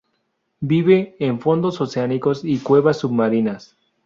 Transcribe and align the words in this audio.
Viven 0.61 1.13
en 1.19 1.39
fondos 1.39 1.79
oceánicos 1.79 2.43
y 2.43 2.57
cuevas 2.57 2.97
submarinas. 2.97 3.77